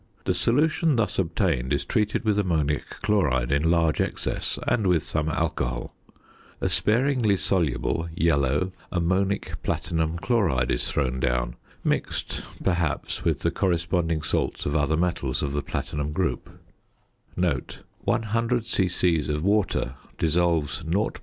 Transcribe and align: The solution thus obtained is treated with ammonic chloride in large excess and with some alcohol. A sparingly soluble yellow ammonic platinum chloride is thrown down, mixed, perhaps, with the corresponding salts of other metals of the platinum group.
The 0.25 0.33
solution 0.33 0.95
thus 0.95 1.19
obtained 1.19 1.71
is 1.71 1.85
treated 1.85 2.25
with 2.25 2.39
ammonic 2.39 2.89
chloride 3.03 3.51
in 3.51 3.69
large 3.69 4.01
excess 4.01 4.57
and 4.67 4.87
with 4.87 5.03
some 5.03 5.29
alcohol. 5.29 5.93
A 6.59 6.69
sparingly 6.69 7.37
soluble 7.37 8.09
yellow 8.15 8.71
ammonic 8.91 9.61
platinum 9.61 10.17
chloride 10.17 10.71
is 10.71 10.89
thrown 10.89 11.19
down, 11.19 11.55
mixed, 11.83 12.41
perhaps, 12.63 13.23
with 13.23 13.41
the 13.41 13.51
corresponding 13.51 14.23
salts 14.23 14.65
of 14.65 14.75
other 14.75 14.97
metals 14.97 15.43
of 15.43 15.53
the 15.53 15.61
platinum 15.61 16.13
group. 16.13 16.49